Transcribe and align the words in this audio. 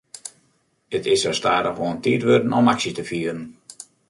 It 0.99 1.03
is 1.13 1.19
sa 1.23 1.33
stadichoan 1.39 1.97
tiid 2.03 2.21
wurden 2.27 2.57
om 2.59 2.71
aksje 2.73 2.91
te 2.95 3.03
fieren. 3.09 3.41